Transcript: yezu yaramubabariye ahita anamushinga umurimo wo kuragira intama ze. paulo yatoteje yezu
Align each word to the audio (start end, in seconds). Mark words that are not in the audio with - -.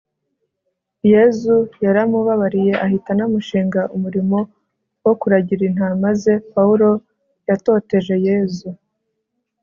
yezu 1.11 1.55
yaramubabariye 1.85 2.73
ahita 2.85 3.09
anamushinga 3.15 3.81
umurimo 3.95 4.37
wo 5.03 5.13
kuragira 5.19 5.63
intama 5.69 6.09
ze. 6.21 6.33
paulo 6.53 6.89
yatoteje 7.49 8.15
yezu 8.27 8.69